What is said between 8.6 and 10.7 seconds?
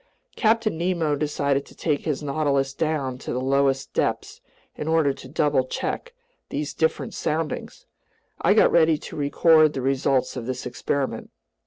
ready to record the results of this